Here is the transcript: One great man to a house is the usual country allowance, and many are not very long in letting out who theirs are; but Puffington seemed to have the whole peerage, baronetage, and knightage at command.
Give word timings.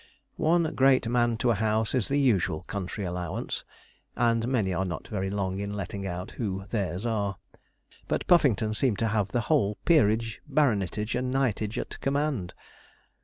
One 0.41 0.63
great 0.73 1.07
man 1.07 1.37
to 1.37 1.51
a 1.51 1.53
house 1.53 1.93
is 1.93 2.07
the 2.07 2.17
usual 2.19 2.63
country 2.63 3.03
allowance, 3.05 3.63
and 4.15 4.47
many 4.47 4.73
are 4.73 4.83
not 4.83 5.07
very 5.07 5.29
long 5.29 5.59
in 5.59 5.75
letting 5.75 6.07
out 6.07 6.31
who 6.31 6.65
theirs 6.71 7.05
are; 7.05 7.37
but 8.07 8.25
Puffington 8.25 8.73
seemed 8.73 8.97
to 8.97 9.09
have 9.09 9.27
the 9.31 9.41
whole 9.41 9.77
peerage, 9.85 10.41
baronetage, 10.49 11.13
and 11.13 11.31
knightage 11.31 11.77
at 11.77 11.99
command. 12.01 12.55